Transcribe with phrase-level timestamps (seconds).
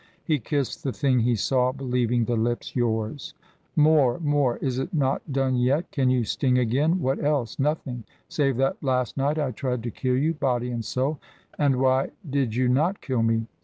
[0.23, 3.35] "He kissed the thing he saw, believing the lips yours."
[3.75, 5.91] "More more is it not done yet?
[5.91, 6.99] Can you sting again?
[7.01, 11.19] What else?" "Nothing save that last night I tried to kill you, body and soul."
[11.59, 13.45] "And why did you not kill me?"